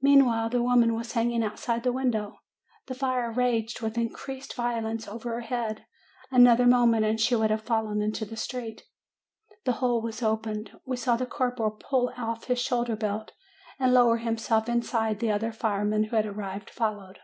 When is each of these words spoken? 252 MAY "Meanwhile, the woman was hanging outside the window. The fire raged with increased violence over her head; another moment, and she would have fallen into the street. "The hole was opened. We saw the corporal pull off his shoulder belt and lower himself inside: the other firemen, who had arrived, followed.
252 - -
MAY 0.00 0.10
"Meanwhile, 0.24 0.48
the 0.48 0.62
woman 0.62 0.94
was 0.94 1.12
hanging 1.12 1.42
outside 1.44 1.82
the 1.82 1.92
window. 1.92 2.38
The 2.86 2.94
fire 2.94 3.30
raged 3.30 3.82
with 3.82 3.98
increased 3.98 4.54
violence 4.54 5.06
over 5.06 5.34
her 5.34 5.42
head; 5.42 5.84
another 6.30 6.64
moment, 6.64 7.04
and 7.04 7.20
she 7.20 7.34
would 7.34 7.50
have 7.50 7.60
fallen 7.60 8.00
into 8.00 8.24
the 8.24 8.38
street. 8.38 8.84
"The 9.66 9.72
hole 9.72 10.00
was 10.00 10.22
opened. 10.22 10.70
We 10.86 10.96
saw 10.96 11.16
the 11.16 11.26
corporal 11.26 11.72
pull 11.72 12.10
off 12.16 12.44
his 12.44 12.58
shoulder 12.58 12.96
belt 12.96 13.32
and 13.78 13.92
lower 13.92 14.16
himself 14.16 14.66
inside: 14.66 15.20
the 15.20 15.30
other 15.30 15.52
firemen, 15.52 16.04
who 16.04 16.16
had 16.16 16.24
arrived, 16.24 16.70
followed. 16.70 17.18